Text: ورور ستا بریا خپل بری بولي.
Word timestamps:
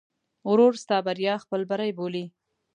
ورور 0.49 0.73
ستا 0.83 0.97
بریا 1.05 1.33
خپل 1.43 1.61
بری 1.69 1.91
بولي. 1.97 2.25